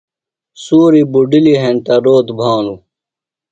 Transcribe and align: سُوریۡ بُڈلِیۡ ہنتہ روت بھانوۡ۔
سُوریۡ 0.63 1.07
بُڈلِیۡ 1.11 1.61
ہنتہ 1.63 1.95
روت 2.05 2.27
بھانوۡ۔ 2.37 2.79